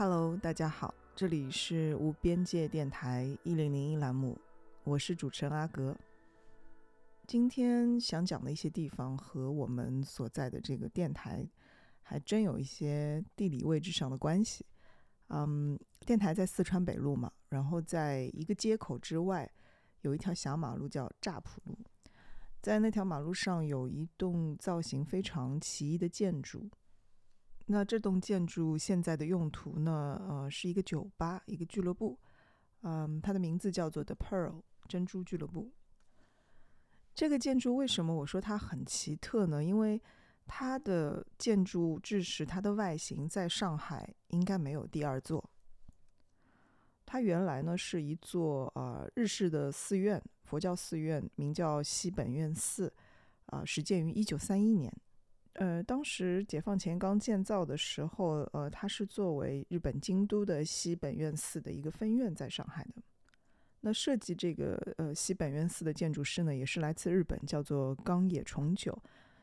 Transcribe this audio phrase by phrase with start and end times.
[0.00, 4.34] ，Hello，大家好，这里是无边界电台一零零一栏目，
[4.82, 5.94] 我是主持人阿格。
[7.26, 11.46] 今天想讲的一些地方和我们所在的这个电台
[12.00, 14.64] 还真有一些地理位置上的关系。
[15.28, 19.46] 嗯，电台在四川北路嘛，然后在一个街口之外
[20.00, 21.76] 有一条小马路叫乍浦路，
[22.62, 26.70] 在那条马路上有一栋造型非常奇异的建筑。
[27.72, 30.20] 那这栋建筑现在的用途呢？
[30.28, 32.18] 呃，是一个酒吧，一个俱乐部。
[32.82, 35.70] 嗯，它的名字叫做 The Pearl 珍珠俱乐部。
[37.14, 39.62] 这个建筑为什么我说它很奇特呢？
[39.62, 40.02] 因为
[40.46, 45.48] 它的建筑制式，它的外形在上海应该没有第二座。
[47.06, 52.92] 它原来呢是一座呃日式的寺院，佛教寺院，名叫西本院寺，
[53.46, 54.92] 啊，始建于一九三一年。
[55.54, 63.02] 呃，当时解放前刚建造的时候，呃，它是作为日本京都的西本院寺的一个分院在上海的。
[63.80, 68.96] 那设计这个呃西本院寺的建筑师呢，也是来自日本，叫做冈野重久。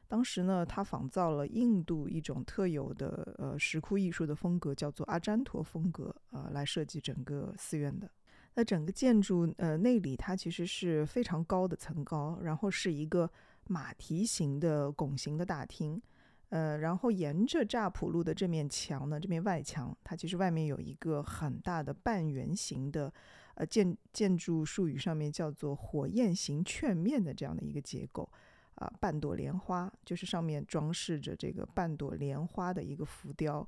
[0.07, 8.09] 当时呢，他仿造了印度一种特有的呃石窟艺术的风格，叫做阿占陀风格，呃，来设计整个寺院的。
[8.53, 13.29] 那整个建筑呃内里它其实是非常高的层高，然后是一个
[13.67, 16.01] 马蹄形的拱形的大厅。
[16.49, 23.13] 呃，然后沿着乍浦路的这面墙呢，这面外墙，它其实外面有一个很大的半圆形的，
[23.55, 28.31] 呃，建建筑术语上面叫做火焰形券面的这样的一个结构，
[28.75, 33.67] 啊，半朵莲花，就是上面装饰着这个半朵莲花的一个浮雕，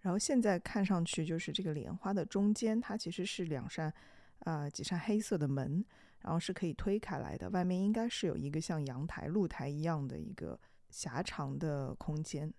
[0.00, 3.92] 然后现在看上去就是这个莲花的中间，它其实是两扇，
[4.38, 5.84] 啊，几扇黑色的门，
[6.22, 10.58] 然后是可以推开来的，外面应该是有一个像阳台、露台一样的一个。
[10.92, 12.52] 狭长的空间，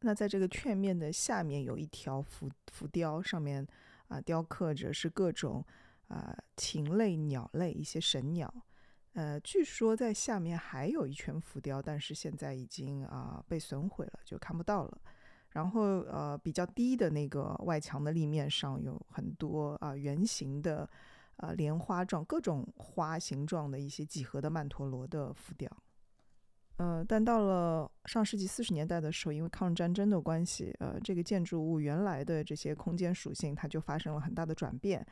[0.00, 3.66] 那在这个券面的下面有一条浮浮雕，上面
[4.08, 5.64] 啊雕刻着是各种
[6.08, 8.52] 啊禽类、鸟类一些神鸟。
[9.14, 15.00] 呃，据说在下面还有一圈浮雕，但是现在已经啊被损毁了，就看不到了。
[15.52, 20.86] 然后呃比较低的那个外墙的立面上有很多啊圆形的
[21.36, 25.70] 啊莲花状各种花形状的一些几何的曼陀罗的浮雕。
[26.78, 35.06] 呃，但到了上世纪四十年代的时候，因为抗日战争的关系，呃，这个建筑物原来的这些空间属性，它就发生了很大的转变。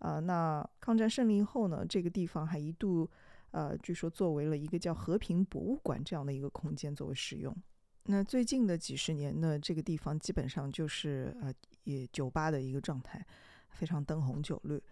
[0.00, 3.08] 啊，那抗战胜利后呢，这个地方还一度，
[3.52, 7.56] 呃，据说作为了一个叫和平博物馆这样的一个空间作为使用。
[8.02, 11.54] 那最近的几十年呢，这个地方基本上就是呃，
[11.84, 13.24] 也酒吧的一个状态，
[13.70, 14.82] 非常灯红酒绿，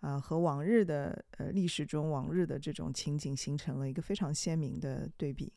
[0.00, 5.52] 啊，和往日的呃历史中往日的这种情景形成了一个非常鲜明的对比。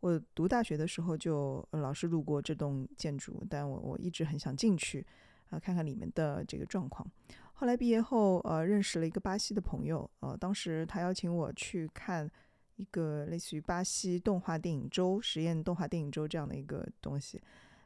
[0.00, 5.06] 我读大学的时候就老是路过这栋建筑，但我我一直很想进去，
[5.50, 7.06] 呃，看看里面的这个状况。
[7.52, 12.28] 后来毕业后，呃，认识了一个巴西的朋友，呃，当时他邀请我去看
[12.74, 17.40] 一个类似于巴西动画电影周、实验动画电影周这样的一个东西，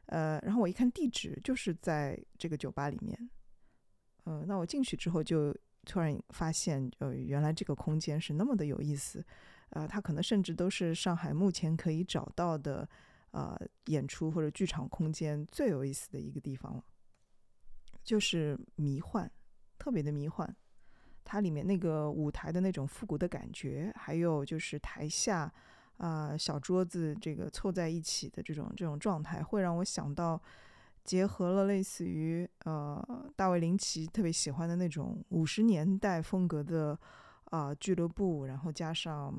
[0.07, 3.29] 呃，然后我一看地址就是在这个酒吧里面，
[4.27, 9.25] 呃，那我进去之后就突然发现，呃，原来这个空间是那么的有意思，
[9.69, 12.87] 呃，它可能甚至都是上海目前可以找到的，
[13.31, 16.83] 呃，演出或者剧场空间最有意思的一个地方了，
[18.03, 19.31] 就是迷幻。
[19.79, 20.53] 特别的迷幻，
[21.23, 25.49] 它里面那个舞台的那种复古的感觉，还有就是台下
[25.97, 30.41] 啊小桌子这个凑在一起的这种这种状态，会让我想到
[31.07, 36.95] 结合了类似于呃大卫林奇特别喜欢的那种五十年代风格的
[37.45, 39.33] 啊俱乐部，然后加上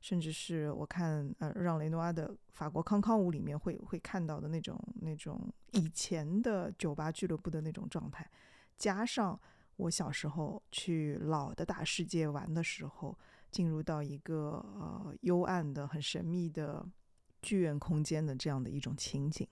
[0.00, 5.38] 甚至是我看呃让雷诺阿的法国康康舞里面会会看到的那种那种
[5.70, 8.28] 以前的酒吧俱乐部的那种状态，
[8.76, 9.38] 加上。
[9.76, 13.18] 我小时候去老的大世界玩的时候，
[13.50, 16.86] 进入到一个呃幽暗的、很神秘的
[17.40, 19.48] 剧院空间的这样的一种情景，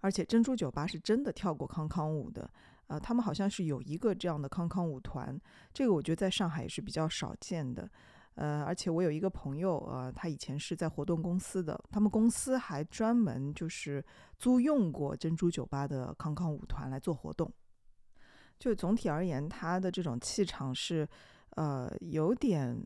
[0.00, 2.50] 而且珍珠酒吧是真的跳过康康舞的，
[2.86, 5.38] 呃，他们好像是有一个这样的康康舞团，
[5.72, 7.88] 这个我觉得在上海也是比较少见的，
[8.34, 14.04] 呃，而且我有一个朋友，呃，他以前是在活动公司的，他们公司还专门就是
[14.38, 17.52] 租用过珍珠酒吧的康康舞团来做活动。
[18.58, 21.08] 就总体而言，他的这种气场是，
[21.56, 22.76] 呃，有点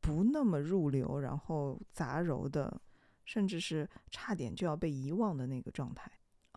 [0.00, 2.80] 不那么入流，然后杂糅的，
[3.24, 6.10] 甚至是差点就要被遗忘的那个状态。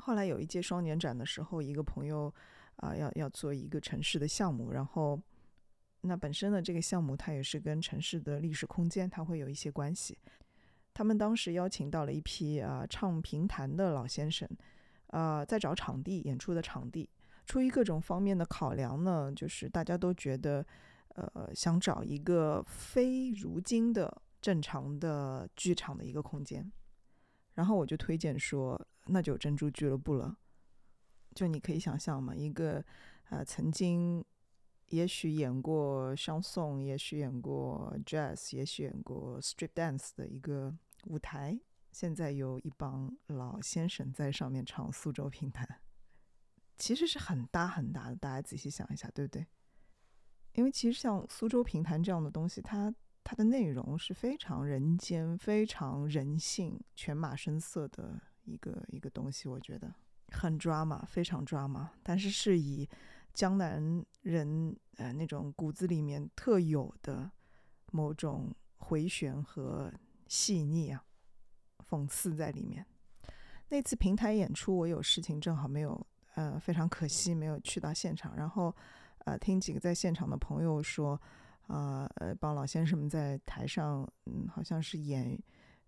[0.07, 2.33] 后来有一届双年展的时候，一个朋友
[2.77, 5.21] 啊，要要做一个城市的项目，然后
[5.99, 10.17] 那本身的这个项目它也是跟城市的历史空间它会有一些关系。
[10.93, 14.47] 他们当时邀请到了一批啊唱评弹的老先生，
[15.07, 17.09] 啊，在找场地演出的场地。
[17.45, 20.65] 出于各种方面的考量呢，就是大家都觉得，
[21.15, 26.71] 呃，想找一个非如今的正常的剧场的一个空间，
[27.57, 30.37] 然后我就推荐说，那就珍珠俱乐部了。
[31.33, 32.85] 就你可以想象嘛，一个
[33.29, 34.23] 呃曾经
[34.89, 40.71] 也许演过相送，也许演过 jazz，也许演过 street dance 的一个
[41.05, 41.59] 舞台，
[41.91, 45.81] 现在有一帮老先生在上面唱苏州评弹。
[46.77, 49.47] 其实是很大很大的，大家仔细想一下，对不对？
[50.53, 52.93] 因为其实像苏州评弹这样的东西，它
[53.29, 59.93] 它的内容是非常人间、非常人性、犬马声色的一个一个东西，我觉得
[60.29, 61.91] 很抓马，非常抓马。
[62.01, 62.87] 但是是以
[63.33, 67.29] 江南人呃那种骨子里面特有的
[67.91, 69.91] 某种回旋和
[70.29, 71.03] 细腻啊，
[71.89, 72.85] 讽刺在里面。
[73.67, 76.07] 那次平台演出，我有事情正好没有。
[76.35, 78.37] 呃，非常可惜没有去到现场。
[78.37, 78.73] 然后，
[79.25, 81.19] 呃，听几个在现场的朋友说，
[81.67, 85.37] 啊，呃，帮老先生们在台上，嗯，好像是演，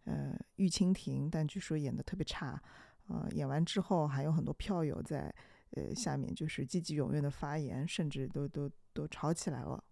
[0.04, 2.62] 呃，玉蜻蜓，但据说演的特别差。
[3.08, 5.34] 呃，演完之后还有很多票友在，
[5.72, 9.84] 呃，下面就是积极踊跃的发言，甚至都都都吵起来了。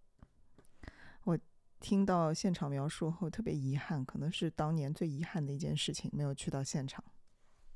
[1.24, 1.36] 我
[1.80, 7.02] 听到现场描述后特别遗憾，可能是当年最遗憾的一件事情，没有去到现场。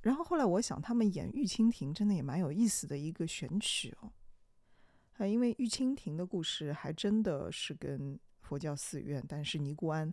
[0.01, 4.13] 然后后来我想，他们演《玉蜻蜓》真的也蛮有意思的一个选曲哦，
[5.27, 10.13] 因为《玉蜻蜓》的故事还真的是跟佛教寺院，但是尼姑庵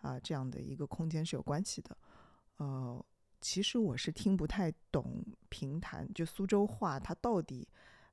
[0.00, 1.96] 啊这样的一个空间是有关系的。
[2.56, 3.04] 呃，
[3.40, 7.66] 其实我是听不太懂评弹，就苏州话，它到底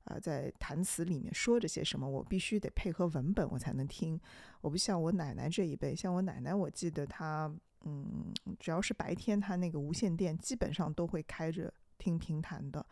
[0.04, 4.20] 啊在弹词里面说着些什么，我必须得配合文本我才能听。
[4.60, 7.52] 我不像我奶奶这一辈，像我奶奶，我记得她。
[7.84, 12.84] 嗯，只要是白天，他那个无线电基本上都会开着听评弹的，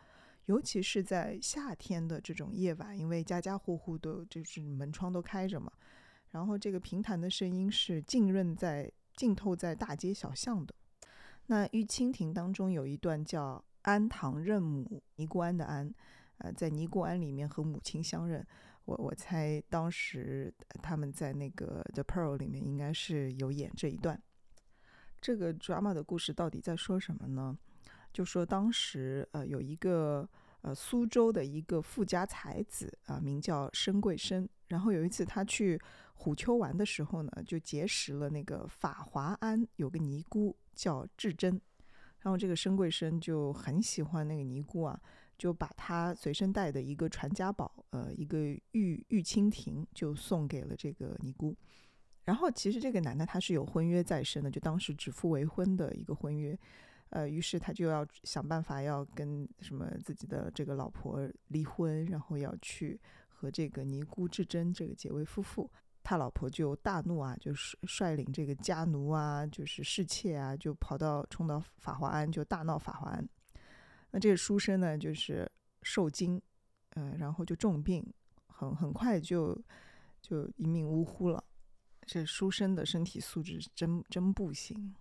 [0.47, 5.71] 尤其是在夏天的这种夜晚，因为家家户户都就是门窗都开着嘛，
[6.31, 10.73] 然后这个评弹的声音是浸润在浸透在大街小巷的。
[11.47, 15.93] 那《玉蜻蜓》当中有一段叫“安堂认母”，尼姑庵的庵，
[16.37, 18.45] 呃，在尼姑庵里面和母亲相认。
[18.85, 24.21] 我我猜当时他们在那个《The Pearl》里面应该是有演这一段。
[25.19, 27.57] 这个 drama 的故事到底在说什么呢？
[28.17, 30.27] 就说当时呃有一个
[30.61, 34.49] 呃苏州的一个富家才子啊，名叫申贵生。
[34.69, 35.79] 然后有一次他去
[36.15, 41.61] 虎丘玩的时候呢，就结识了那个法华庵有个尼姑叫智真。
[42.21, 44.99] 然后这个申贵生就很喜欢那个尼姑啊，
[45.37, 48.39] 就把他随身带的一个传家宝，呃，一个
[48.71, 51.55] 玉玉蜻蜓，就送给了这个尼姑。
[52.23, 56.57] 然后其实这个男的他是有婚约在身的，就当时指腹为婚的一个婚约，
[57.09, 65.69] 呃，于是他就要想办法要跟什么自己的这个老婆离婚，然后要去和这个尼姑智真这个结为夫妇。
[66.03, 73.27] 他老婆就大怒啊，就是率领这个家奴啊，就是侍妾啊，就跑到冲到法华庵，就大闹法华庵。
[74.11, 75.49] 那这个书生呢，就是
[75.83, 76.41] 受惊，
[76.91, 78.05] 呃，然后就重病，
[78.47, 79.61] 很很快就
[80.21, 81.43] 就一命呜呼了。
[82.05, 84.95] 这书生的身体素质真真不行。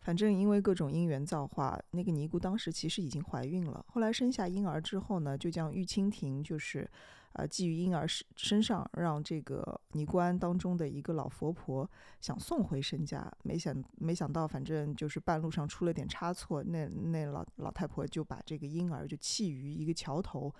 [0.00, 3.84] 反正因为各种因缘造化，那个尼姑当时其实已经怀孕了。
[3.88, 6.88] 后来生下婴儿之后呢，就将玉蜻蜓就是，
[7.32, 11.88] 呃，寄于婴儿身身上，让这个尼姑庵当中的一个老佛婆
[12.20, 13.30] 想送回身家。
[13.42, 20.54] 没想没想到，反正就是半路上出了点差错，那那老老太婆就把这个婴儿就弃于一个桥头。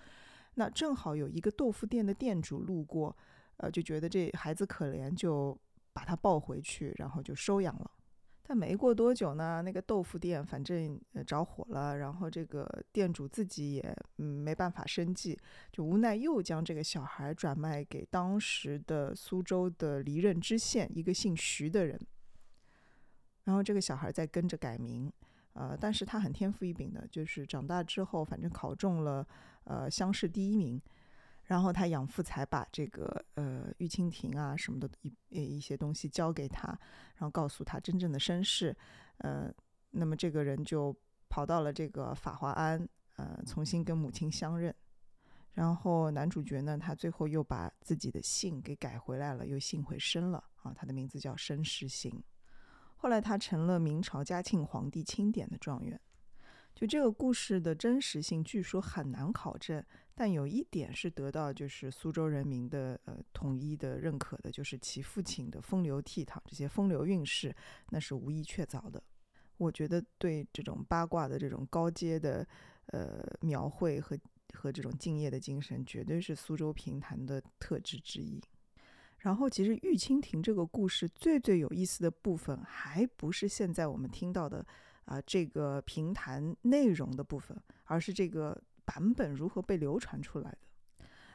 [0.54, 3.16] 那正好有一个豆腐店的店主路过，
[3.58, 5.56] 呃，就觉得这孩子可怜，就
[5.92, 7.90] 把他抱回去，然后就收养了。
[8.50, 15.38] 但没过多久呢，那个豆腐店反正着火了，然后这个店主自己也嗯没办法生计，
[15.70, 22.00] 就无奈又将这个小孩转卖给当时的苏州的离任知县一个姓徐的人。
[23.44, 25.12] 然后这个小孩再跟着改名，
[25.52, 29.26] 呃，但是他很天赋异禀的，就是长大之后反正考中了
[29.64, 30.80] 呃乡试第一名。
[31.48, 36.68] 然后他养父才把这个呃玉蜻蜓啊什么的一一些东西交给他，
[37.14, 38.76] 然后告诉他真正的身世，
[39.16, 39.50] 呃，
[39.90, 40.94] 那么这个人就
[41.30, 42.86] 跑到了这个法华庵，
[43.16, 44.74] 呃，重新跟母亲相认。
[45.54, 52.22] 然后男主角呢，他最后又把自己的姓给改回来了，又姓回申了啊，他的名字叫申时行。
[52.94, 55.98] 后来他成了明朝嘉庆皇帝钦点的状元。
[56.78, 67.52] 就这个故事的真实性，据说很难考证，但有一点是得到就是苏州人民的呃统一的认可的，就是其父亲的风流倜傥，这些风流韵事，
[67.90, 69.02] 那是无疑确凿的。
[69.56, 72.46] 我觉得对这种八卦的这种高阶的
[72.92, 74.16] 呃描绘和
[74.54, 78.40] 和这种敬业的精神，绝对是苏州评弹的特质之一。
[79.18, 84.64] 然后，其实玉蜻蜓这个故事最最有意思的部分，还不是现在我们听到的。
[85.08, 90.58] 啊，这个评弹内容的部分，而是这个版本如何被流传出来的。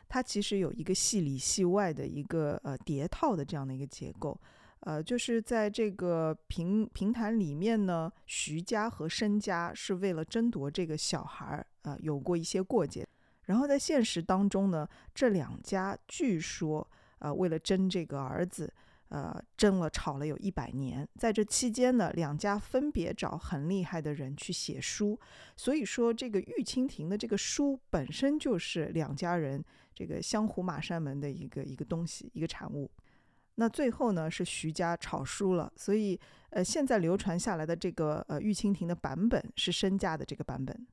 [0.08, 4.40] 它其实有一个戏里戏外的一个呃叠套的这样的一个结构。
[4.82, 13.08] 呃，就是在这个评评弹里面呢，徐家和申家是为了争夺这个小孩儿，呃，有过一些过节。
[13.46, 16.88] 然后在现实当中呢，这两家据说
[17.18, 18.72] 呃为了争这个儿子。
[19.14, 25.20] 呃，争了吵了有一百年，在这期间呢，两家分别找很厉害的人去写书，
[25.56, 32.90] 所以说这个玉蜻蜓的这个书本身就是两家人这个相互马山门的一个一个东西，一个产物。
[33.54, 40.88] 那最后呢，是徐家炒书了，所以呃，现在流传下来的这个呃玉蜻蜓的版本是申家的这个版本，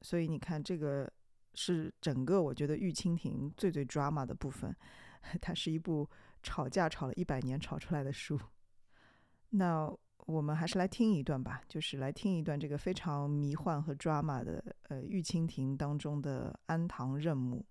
[0.00, 1.12] 所以你看这个
[1.52, 4.74] 是整个我觉得玉蜻蜓最最 drama 的部分，
[5.40, 6.08] 它是一部。
[6.46, 8.38] 吵架吵了一百年吵出来的书，
[9.48, 9.90] 那
[10.26, 17.64] 我们还是来听一段吧，就是来听一段这个非常迷幻和 drama 的呃《玉蜻蜓》当中的安堂任母。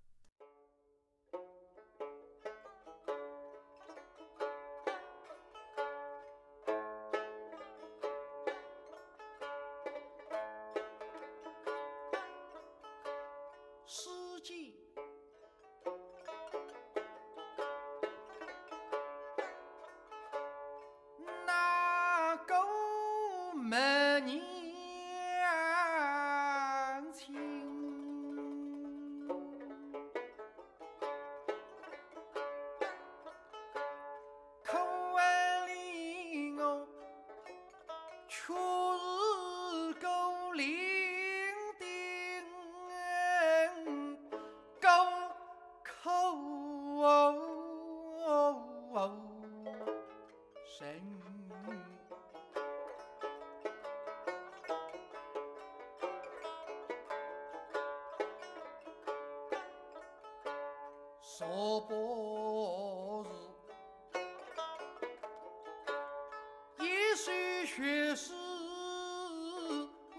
[67.65, 68.33] 却是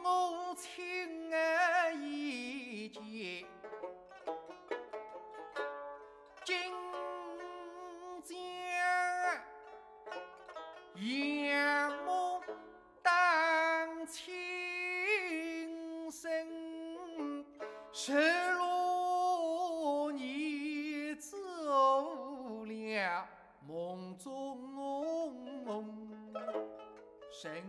[0.02, 0.93] 我亲
[27.44, 27.62] 人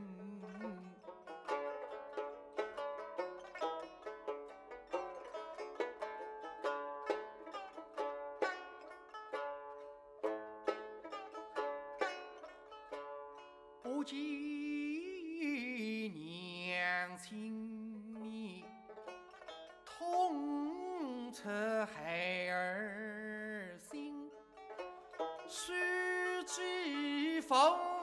[13.84, 14.16] 不计
[16.16, 18.64] 娘亲
[19.84, 24.32] 痛彻孩儿心。
[25.50, 25.74] 是
[26.46, 27.95] 知否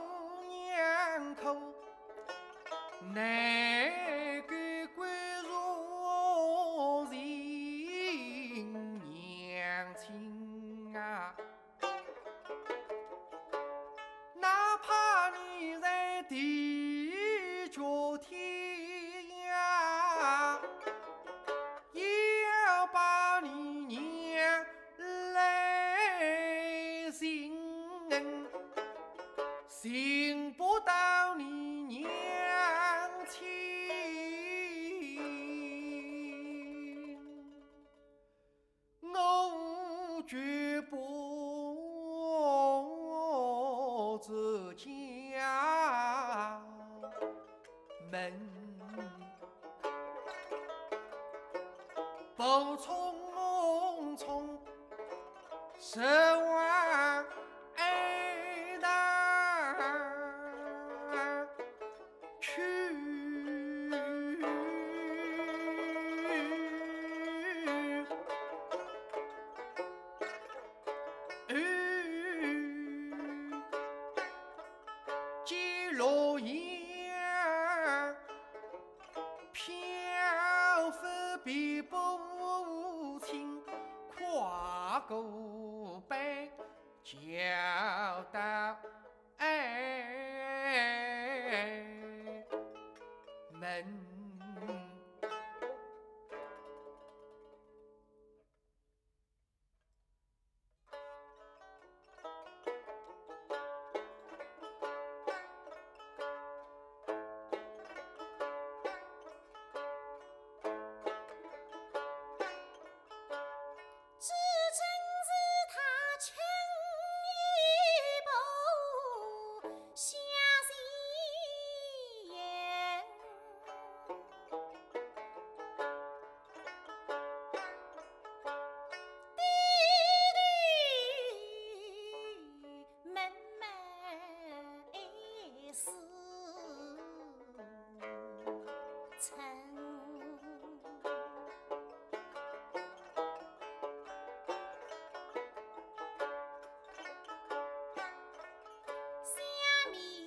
[149.93, 150.22] 小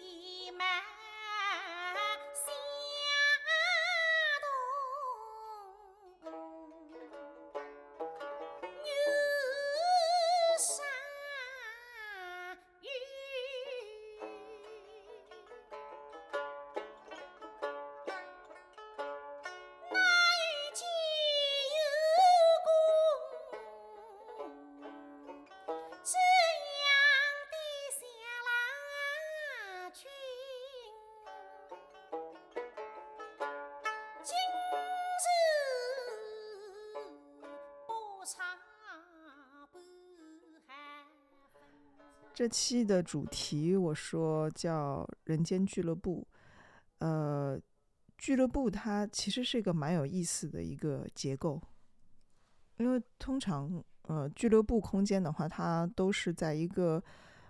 [42.36, 46.28] 这期的主题我说叫“人间俱乐部”，
[47.00, 47.58] 呃，
[48.18, 51.62] 俱乐部它其实是一个蛮有意思的一个结构，
[52.76, 57.02] 因为通常呃俱乐部空间的话，它都是在一个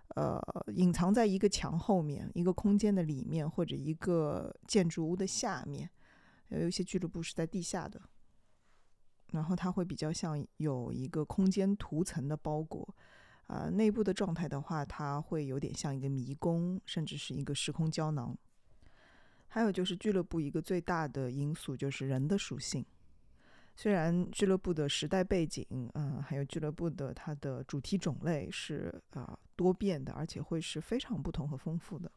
[0.09, 5.89] 呃隐藏在一个墙后面、一个空间的里面或者一个建筑物的下面，
[6.49, 7.99] 有一些俱乐部是在地下的，
[9.31, 12.95] 然后它会比较像有一个空间涂层的包裹。
[13.47, 18.37] 啊、内部的状态的话，它会有点像一个迷宫，甚至是一个时空胶囊。
[19.47, 22.85] 还有就是俱乐部一个最大的因素就是人的属性。
[23.75, 32.11] 虽然俱乐部的时代背景，嗯、还有俱乐部的它的主题种类是啊、多变的，而且会是非常不同和丰富的。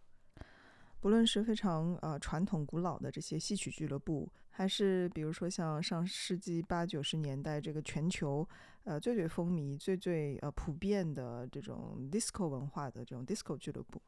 [1.01, 8.47] 不论是非常呃传统古老的这些戏曲俱乐部，还是比如说像上世纪八九十年代这个全球
[8.85, 14.03] 呃最最风靡、最最呃普遍的这种 disco 文化的这种 disco 俱乐部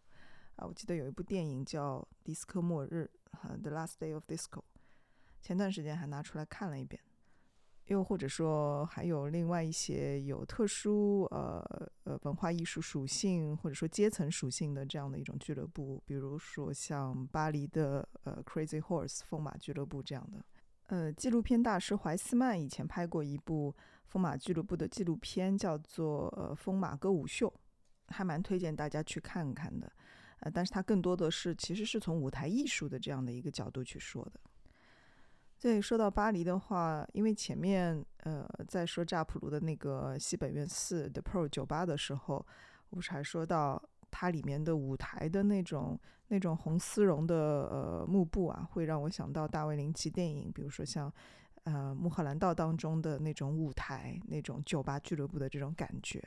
[0.57, 4.59] 啊，我记得有一部电影叫《迪斯科末日》哈，《The Last Day of Disco》，
[5.41, 7.01] 前段时间还拿出来看了一遍。
[7.91, 11.61] 又或者说，还有另外一些有特殊呃
[12.05, 20.45] 呃文化艺术属性或者说阶层属性的这样的一种俱乐部，比如说像巴黎的呃 Crazy Horse 风马俱乐部这样的。
[20.87, 23.75] 呃，纪录片大师怀斯曼以前拍过一部
[24.07, 27.49] 风马俱乐部的纪录片，叫做《呃风马歌舞秀》，
[28.15, 29.91] 还蛮推荐大家去看看的。
[30.41, 34.41] 呃，但是它更多的是其实是从舞台艺术的这样的一个角度去说的。
[35.61, 42.45] 对，说到巴黎的话，因为前面呃在说乍普卢的那个西本院四的 Pro 酒吧的时候，
[42.89, 51.13] 我不是还说到它里面的舞台的那种那种红丝绒的呃幕布啊，会让我想到大卫林奇电影，比如说像
[51.65, 56.25] 呃《穆赫兰道》当中的那种舞台，那种酒吧俱乐部的这种感觉。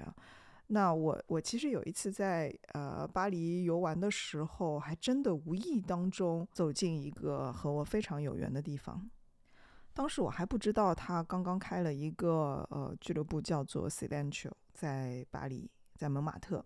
[0.67, 9.09] 那我我其实有一次在呃巴黎游玩的时候，还真的无意当中走进一个和我非常有缘的地方。
[9.93, 16.65] 当时我还不知道他刚刚开了一个呃俱乐部，叫做 Cilantro，在巴黎，在蒙马特。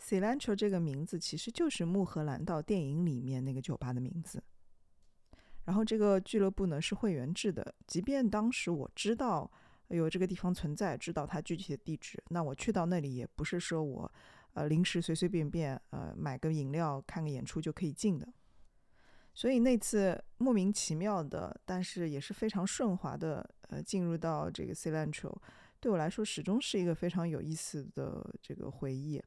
[0.00, 4.42] Cilantro 这个名字其实就是《穆赫兰道》电影里面那个酒吧的名字。
[5.64, 9.48] 然后这个俱乐部呢是会员制的，即便当时我知道
[9.88, 14.10] 有这个地方存在，知道它具体的地址，那我去到那里也不是说我
[14.54, 18.26] 呃临时随随便便呃买个饮料看个演出就可以进的。
[19.34, 25.34] 所以那次莫名其妙的，但是也是非常顺滑的，呃，进入到这个 Cilantro，
[25.78, 29.22] 对我来说始终是一个非常有意思的这个回忆。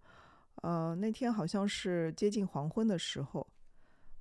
[0.62, 3.48] 呃，那天好像是接近黄昏的时候，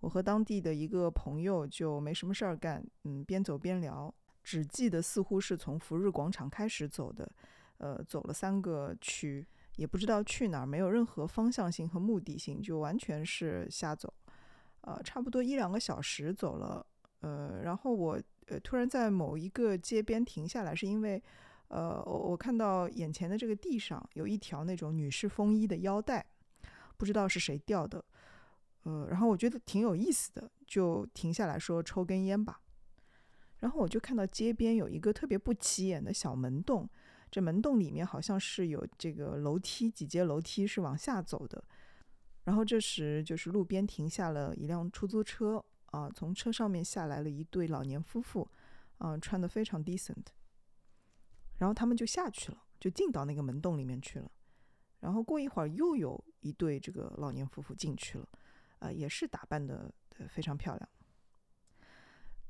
[0.01, 7.31] 我和当地的一个朋友就没什么事儿干，嗯，边走边聊，只记得似乎是从福日广场开始走的，
[7.79, 14.13] 呃，走了三个区，也不知道去哪儿，没有任何方向性和目的性，就完全是瞎走。
[14.83, 16.85] 呃，差不多一两个小时走了，
[17.21, 21.23] 呃，然后我呃突然在某一个街边停下来，是因为，
[21.69, 26.27] 呃，我我看到眼前的这个地上有一条那种女士风衣的腰带，
[26.97, 28.05] 不知道是谁掉的，
[28.83, 32.61] 呃，然后我觉得挺有意思的，就停下来说抽根烟吧。
[33.61, 36.91] 然后我就看到街边有一个特别不起眼的小门洞，
[37.31, 41.63] 这门洞里面好像是有这个楼梯，几阶楼梯是往下走的。
[42.45, 48.49] 然后这时，就是路边停下了一辆出租车啊，从车上面下来了一对老年夫妇，
[48.99, 50.27] 啊，穿的非常 decent。
[51.59, 54.31] 然后他们就下去了，就进到那个门洞里面去了。
[55.01, 58.29] 然后过一会儿，又有一对这个老年夫妇进去了，
[58.81, 59.93] 啊，也是打扮的
[60.29, 60.89] 非常漂亮。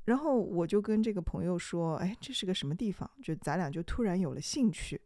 [0.05, 5.01] 然后我就跟这个朋友说：“哎，这是个什么地方？”就咱俩就突然有了兴趣，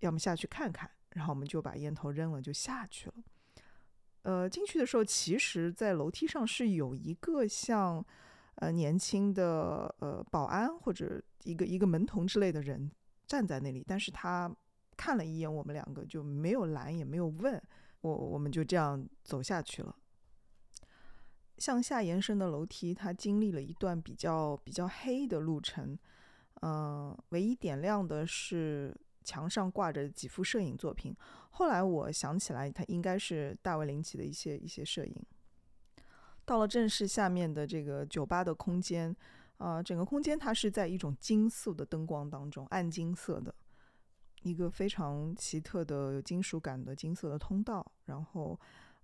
[0.00, 0.90] 要么下去看看。
[1.10, 3.14] 然后我们就把烟头扔了，就下去了。
[4.26, 8.04] 呃，进去的时候，其实，在楼梯上是有一个像，
[8.56, 12.90] 呃，年轻的呃保安或者一个一个门童之类的人
[13.24, 14.52] 站在那里，但是他
[14.96, 17.62] 看了一眼我们两个，就没有拦，也没有问
[18.00, 19.94] 我，我们就这样走下去了。
[21.58, 25.96] 向下延伸的楼梯，它经历了一段比较比较黑的路程，
[26.62, 28.92] 嗯，唯一点亮的是。
[29.26, 31.12] 墙上挂着几幅摄影作品，
[31.50, 35.26] 后来我想起来，它应该是大卫林奇的一些一些摄影。
[36.44, 39.14] 到了正式下面的这个酒吧的空间，
[39.58, 43.52] 啊，整个空间它是在一种金色的灯光当中，暗金色的，
[44.42, 48.58] 一个非常奇特的有金属感的金色的通道，然后，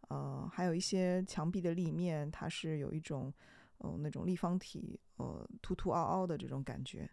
[0.08, 3.34] 呃，还有一些墙壁的立面，它是有一种，
[3.78, 7.10] 呃，那种立方体，呃，凸凸凹凹的这种感觉。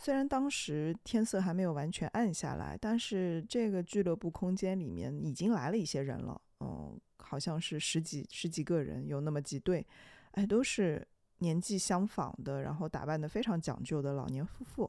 [0.00, 6.40] 虽然当时天色还没有完全暗下来，但是这个俱乐部空间里面已经来了一些人了。
[6.60, 9.84] 嗯，好像是十几十几个人，有那么几对，
[10.30, 11.04] 哎，都是
[11.38, 14.88] 年纪相仿的，然后打扮的非常讲究的老年夫妇。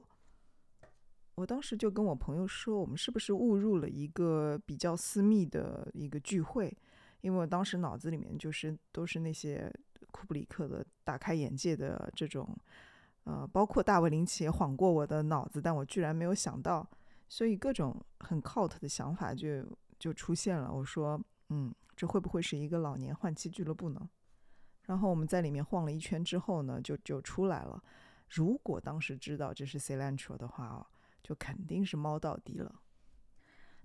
[1.34, 6.72] 我当时就跟我朋友说，我们是不是误入了一个比较私密的一个聚会？
[7.22, 9.74] 因为我当时脑子里面就是都是那些
[10.12, 12.56] 库布里克的大开眼界的这种。
[13.29, 16.89] 呃，包括大卫林奇也晃过我的脑子，但我居然没有想到，
[17.27, 19.63] 所以各种很 cult 的想法就
[19.99, 20.73] 就出现了。
[20.73, 24.09] 我说，嗯，这会不会是一个老年换妻俱乐部呢？
[24.81, 27.83] 然后我们在里面晃了一圈之后呢，就就出来了。
[28.29, 30.83] 如果当时知道这是 Cilantro 的话哦，
[31.21, 32.81] 就肯定是猫到底了，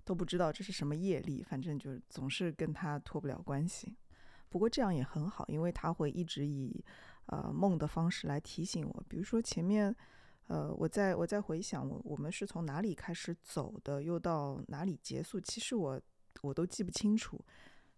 [0.03, 3.95] 都不知道这是什么业力，反正就总是跟他脱不了关系。
[4.49, 6.83] 不过这样也很好，因为他会一直以。
[7.27, 9.95] 呃，梦的方式来提醒我，比如说前面，
[10.47, 15.99] 呃，我在我在回想我我们是从哪里开始走的，又到哪里结束，其实我
[16.41, 17.43] 我都记不清楚。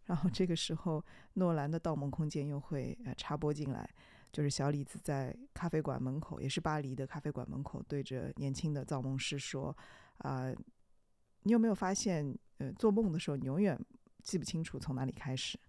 [0.06, 3.90] 然后这个时候，诺兰的《盗梦空间》又会呃插播进来，
[4.32, 9.76] 就是小李子在咖啡馆门口，也是巴黎的咖啡馆门口，对着年轻的造梦师说
[10.20, 10.50] ：“啊，
[11.44, 13.78] 你有没有发现，呃，做梦的时候你永远
[14.24, 15.60] 记不清楚从哪里开始，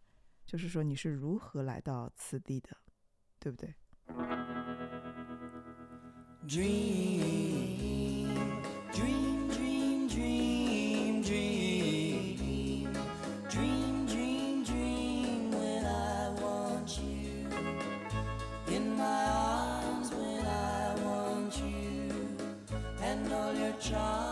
[0.47, 2.77] 就是说你是如何来到此地的。”
[3.41, 3.75] 对不对
[6.47, 8.29] ？Dream,
[8.93, 12.89] dream, dream, dream, dream,
[13.49, 15.51] dream, dream, dream.
[15.53, 17.49] When I want you
[18.75, 22.37] in my arms, when I want you
[23.03, 24.28] and all your charms.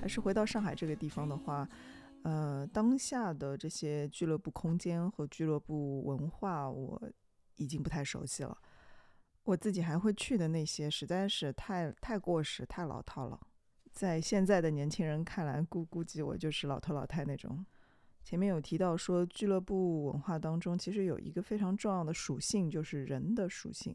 [0.00, 1.68] 还是回到上海这个地方的话，
[2.22, 7.00] 呃，当下的这些俱乐部空间和俱乐部文化，我
[7.56, 8.56] 已经不太熟悉了。
[9.42, 13.38] 我自己还会去的那些，实在是太太过时、太老套了。
[13.92, 17.64] 在现在的年轻人看来，估估计我就是老头老太那种。
[18.22, 23.94] 前面有提到说，俱乐部文化当中其实有一个非常重要的属性，就是人的属性。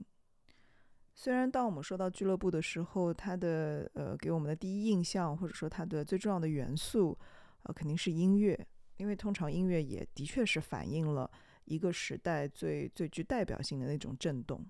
[1.17, 7.17] 虽然当我们说到俱乐部的时候，它的呃给我们的第一印象，或者说它的最重要的元素，
[7.63, 11.31] 呃肯定是音乐，因为通常音乐也的确是反映了
[11.63, 14.63] 一个时代最最具代表性的那种震动。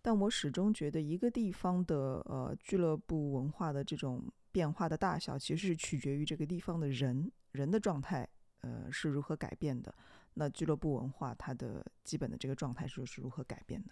[0.00, 8.26] 但我始终觉得，一个地方的呃俱乐部文化的这种变化的大小，其实是取决于这个地方的人人的状态，
[8.62, 9.94] 呃是如何改变的。
[10.34, 13.90] 那俱乐部文化它的基本的这个状态是是如何改变的？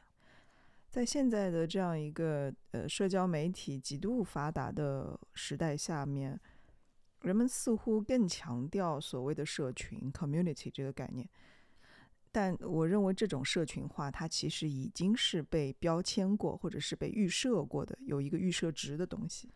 [0.89, 6.41] 在现在的这样一个呃社交媒体极度发达的时代下面，
[7.21, 11.29] 人们似乎更强调所谓的社群 （community） 这个概念。
[12.33, 19.51] 但我认为这种社群化，它其实已经是被标签过，或者是被预设过的，有一个预设值的东西。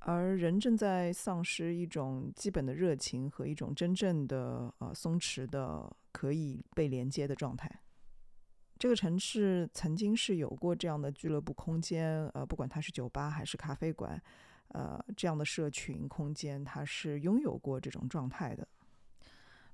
[0.00, 7.68] 而人正在丧失一种基本的热情和一种真正的呃松弛的可以被连接的状态。
[8.78, 14.20] 这个城市曾经是有过这样的俱乐部空间，呃，不管它是酒吧还是咖啡馆，
[14.68, 18.66] 呃，这样的社群空间，它是拥有过这种状态的。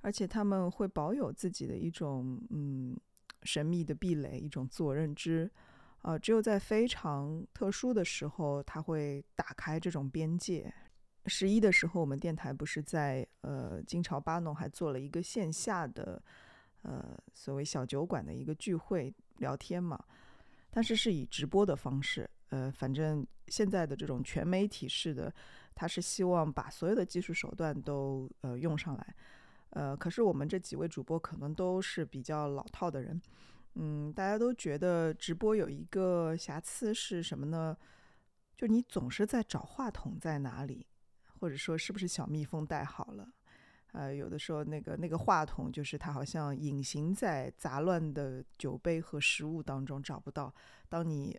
[0.01, 2.95] 而且他们会保有自己的一种嗯
[3.43, 5.51] 神秘的壁垒，一种自我认知，
[6.03, 10.73] 呃，只有在非常特殊的时候，他会打开这种边界。
[11.27, 16.23] 十一的时候，我们电台不是在呃金朝巴弄还做了一个线下的
[16.85, 20.03] 呃所谓小酒馆的一个聚会聊天嘛，
[20.71, 25.35] 但是是以直播的方式，呃，反正现在的这种全媒体式的，
[25.75, 29.15] 他是希望把所有的技术手段都呃用上来。
[29.71, 33.21] 呃，可是我们这几位主播可能都是比较老套的人，
[33.75, 37.77] 嗯，大家都觉得直播有一个瑕疵是什么呢？
[38.57, 40.87] 就你总是在找话筒在哪里，
[41.41, 43.29] 或者说是不是小蜜蜂带好了？
[43.95, 50.53] 呃，有的时候那个那个话筒就是它好像隐形在杂乱的酒杯和食物当中找不到。
[50.89, 51.39] 当你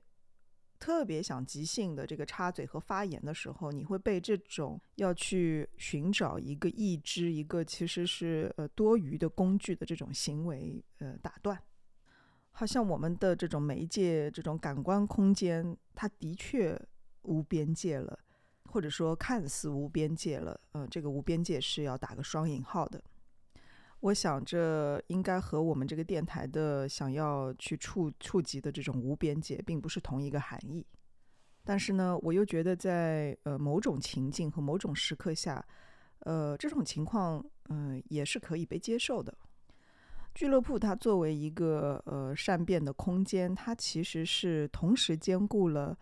[0.79, 11.61] 特别想即兴的这个插嘴和发言的时候，你会被这种要去寻找一个义肢、一个其实是呃多余的工具的这种行为呃打断。
[12.51, 16.79] 好像我们的这种媒介、这种感官空间，它的确
[17.23, 18.17] 无边界了，
[18.75, 20.59] 或者说看似无边界了。
[20.73, 23.01] 呃，这个无边界是要打个双引号的。
[24.01, 30.85] 我想，这应该和我们这个电台的想要去触触及的这种无边界，并不是同一个含义。
[31.63, 35.65] 但是呢，我又觉得在呃某种情境和某种时刻下，
[36.19, 39.33] 呃这种情况，嗯、也是可以被接受的。
[40.33, 45.97] 俱乐部它作为一个呃善变的空间，它其实是同时兼顾了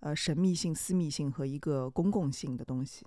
[0.00, 3.06] 呃神秘性、私密性和一个公共性的东西。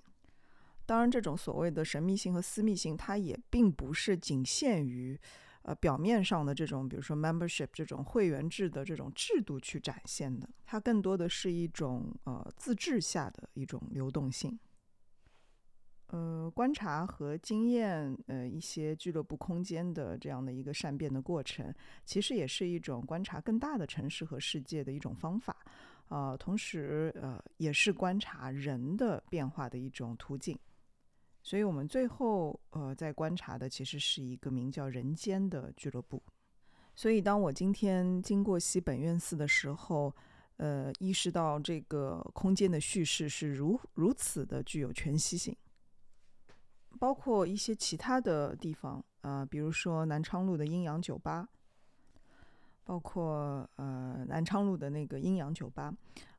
[0.84, 5.18] 当然，这种所谓的神秘性和私密性，它也并不是仅限于
[5.62, 14.58] 呃表面上的这种，比如说 membership 这种会员制的这种制度去展现的，它更多的是一种呃自治下的一种流动性。
[16.08, 21.72] 呃，观察和经验，呃，一些俱乐部空间的这样的一个善变的过程，
[22.04, 25.56] 其实也是一种观察更大的城市和世界的一种方法，
[26.08, 30.58] 呃，同时，呃，也是观察人的变化的一种途径。
[31.42, 36.22] 所以我们最后，呃，在观察的其实是一个名叫“人间”的俱乐部。
[36.94, 40.14] 所以，当我今天经过西本院寺的时候，
[40.58, 45.56] 呃，意识到这个空间的叙事是如如此的具有全息性。
[47.00, 51.48] 包括一些其他的地方，呃，比如说南昌路的阴阳酒吧，
[52.84, 55.92] 包括呃南昌路的那个阴阳酒吧，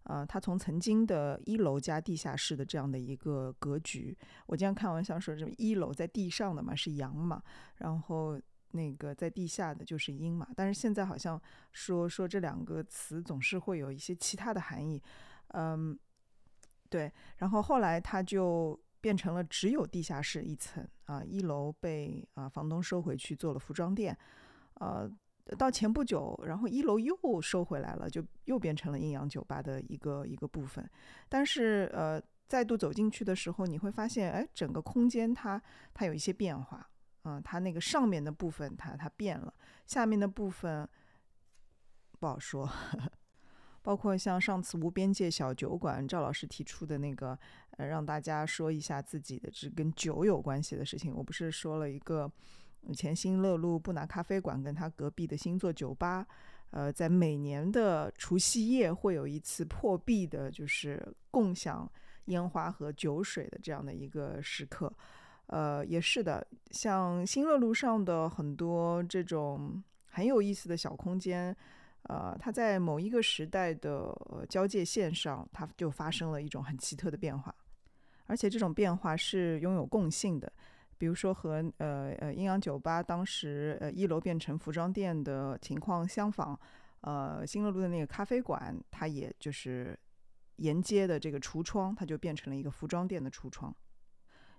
[0.04, 4.18] 呃，它从曾经的一楼加地下室的这样的一个格局，
[4.48, 7.42] 我经常开玩笑说，这一楼在地上的嘛是阳嘛，
[7.76, 8.40] 然后
[8.72, 11.42] 那个在地下的就是阴嘛，但是现在好像
[11.72, 15.02] 说说这两个词总是会有一些其他的含义，
[15.50, 15.98] 嗯，
[16.90, 18.80] 对，然后后来它就。
[19.04, 24.18] 变成了只有地下室一层啊，一楼被啊房东收回去做了服装店，
[24.76, 25.12] 呃，
[25.58, 30.90] 到前不久，然后一楼又收回来了，就又变成了阴阳酒吧的一个一个部分。
[31.28, 35.62] 但是呃，再度走进去的时候，你会发现，哎，整个空间它
[35.94, 36.90] 它有一些变化，
[37.24, 39.54] 嗯，它那个上面的部分它它变了，
[39.86, 40.88] 下面的部分
[42.20, 42.70] 不好说。
[43.84, 47.38] 包括像上次无边界小酒馆赵老师提出的那个，
[47.72, 51.14] 呃，让大家说一下自己的这跟酒有关系的事情。
[51.14, 52.32] 我不是说了一个，
[52.92, 56.26] 前新乐路布拿咖啡馆跟他隔壁的星座酒吧，
[56.72, 61.90] 呃，在每年的除夕夜会有一次破壁的，就是共享
[62.26, 64.92] 烟花和酒水的这样的一个时刻。
[65.48, 71.56] 呃，也是的，像新乐路上的很多这种很有意思的小空间。
[72.04, 74.14] 呃，它在某一个时代的
[74.50, 77.54] 交界线上，它就发生了一种很奇特的变化，
[78.26, 80.52] 而且这种变化是拥有共性的。
[80.98, 86.60] 比如说和呃呃阴阳酒吧当时呃一楼变成服装店的情况相仿，
[87.02, 89.98] 呃新乐路的那个咖啡馆，它也就是
[90.58, 93.76] 沿街的这个橱窗，它就变成了一个服装店的橱窗。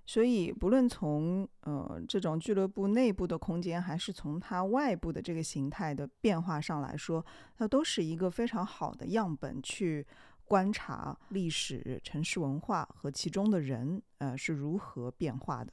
[0.07, 7.25] 所以，不论从呃这种俱乐部内部的空间，还是从它外部的这个形态的变化上来说，
[7.57, 10.07] 它都是一个非常好的样本，去
[10.45, 15.73] 观察历史、城市文化和其中的人，呃是如何变化的。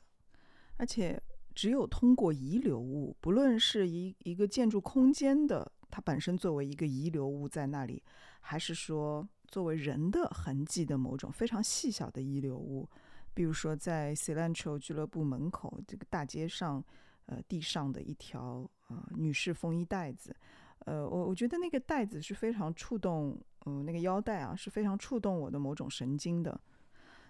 [0.81, 1.21] 而且，
[1.53, 8.01] 只有通过遗留物，不论是一一个建筑空间的它本身作为一个遗留物在那里，
[8.39, 12.89] 还是说作为人的痕迹的某种非常细小的遗留物。
[13.31, 16.83] 比如说，在 Cilantro 俱乐部门口这个大街上，
[17.27, 20.35] 呃，地上的一条呃女士风衣带子，
[20.79, 26.59] 呃，我我觉得那个带子是非常触动，嗯，那个腰带啊是非常触动我的某种神经的。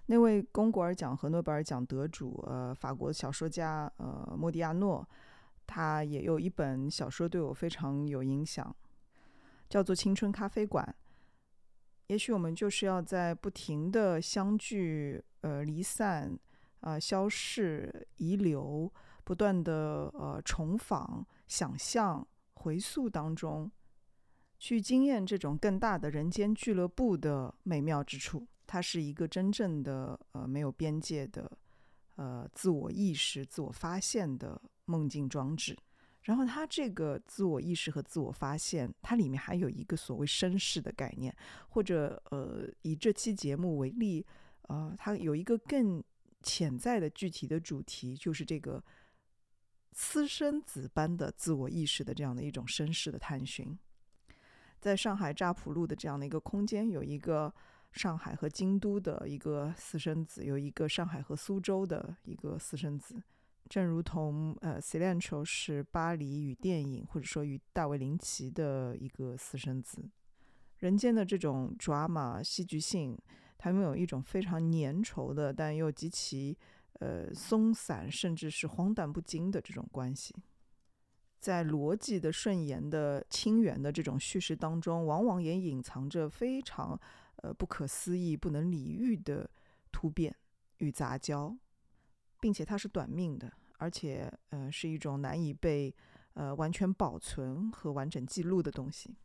[0.07, 5.07] 那位龚古尔奖和诺贝尔奖得主，呃，法国小说家，呃，莫迪亚诺，
[5.65, 8.75] 他也有一本小说对我非常有影响，
[9.69, 10.85] 叫做《青春咖啡馆》。
[12.07, 16.37] 也许我们就是要在不停的相聚、呃离散、
[16.81, 18.91] 啊消逝、遗留、
[19.23, 23.71] 不断的呃重访、想象、回溯当中，
[24.59, 28.45] 去经验这种更大的人间俱乐部的美妙之处。
[28.71, 31.51] 它是一个真正的呃没有边界的
[32.15, 35.77] 呃自我意识、自我发现的梦境装置。
[36.21, 41.35] 然后，它这个自我意识和自我发现，它里面还有一个所谓绅士的概念，
[41.67, 44.25] 或者呃，以这期节目为例，
[44.69, 46.01] 呃，它有一个更
[46.41, 48.81] 潜在的具体的主题，就是这个
[49.91, 53.77] 私生子般的自我意识的这样的一种绅士的探寻。
[54.79, 57.53] 在上海乍浦路的这样的一个空间，有一个
[57.91, 63.21] 上海和京都的一个私生子，有一个上海和苏州的一个私生子。
[63.69, 70.09] 正如同呃，Cilantro 是巴黎与电影，或者说与大卫林奇的一个私生子。
[70.79, 73.17] 人间的这种 drama 戏剧性，
[73.57, 76.57] 它拥有一种非常粘稠的，但又极其
[76.99, 80.35] 呃松散，甚至是荒诞不经的这种关系。
[81.39, 86.99] 在逻辑的顺延的清源的这种叙事当中，往往也隐藏着非常
[87.41, 89.49] 呃不可思议、不能理喻的
[89.91, 90.35] 突变
[90.77, 91.55] 与杂交，
[92.39, 93.51] 并且它是短命的。
[93.77, 95.93] 而且，呃，是一种难以被
[96.33, 99.17] 呃完全保存和完整记录的东西。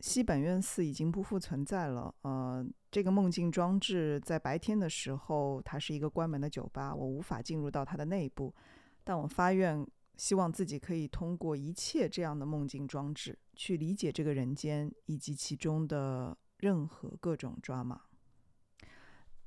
[0.00, 2.14] 西本院寺已经不复存在了。
[2.22, 8.54] 呃，这个梦境装置在白天的时候，它是一个关门的酒吧，我无法进入到它的内部。
[9.02, 9.84] 但我发愿，
[10.16, 18.00] 希望自己可以通过一切这样的梦境装置，去理解这个人间以及其中的任何各种抓马。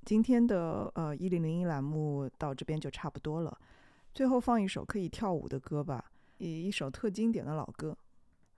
[0.05, 3.59] 今天的呃一零零一栏目到这边就差不多了。
[4.13, 7.97] 最后放一首可以跳舞的歌吧，一一首特经典的老歌。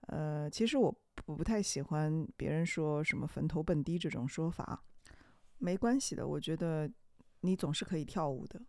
[0.08, 4.84] 呃，其实我不不太喜欢别人说什么坟头蹦迪这种说法，
[5.58, 6.92] 没关系的，我觉得
[7.40, 8.62] 你总是可以跳舞的。